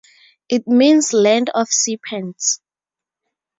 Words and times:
It 0.49 0.67
means 0.67 1.13
Land 1.13 1.51
of 1.53 1.67
Serpents. 1.69 2.59